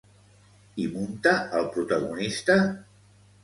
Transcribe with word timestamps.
Hi 0.83 0.87
munta 0.95 1.35
el 1.61 1.69
protagonista? 1.77 2.61